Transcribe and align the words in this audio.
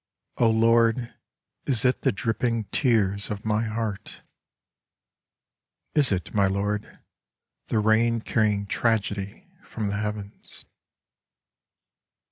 Oh 0.39 0.49
Lord, 0.49 1.13
is 1.67 1.85
it 1.85 2.01
the 2.01 2.11
dripping 2.11 2.63
tears 2.71 3.29
of 3.29 3.45
my 3.45 3.65
heart? 3.65 4.23
Is 5.93 6.11
it, 6.11 6.33
my 6.33 6.47
Lord, 6.47 7.01
the 7.67 7.77
rain 7.77 8.21
carrying 8.21 8.65
tragedy 8.65 9.47
from 9.63 9.89
the 9.89 9.97
Heavens 9.97 10.65